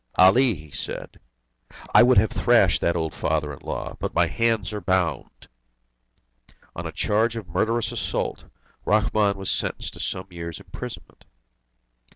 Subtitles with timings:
[0.15, 1.19] "Ali," he said,
[1.93, 5.47] "I would have thrashed that old father in law, but my hands are bound!"
[6.75, 8.45] On a charge of murderous assault,
[8.83, 11.25] Rahmun was sentenced to some years' imprisonment.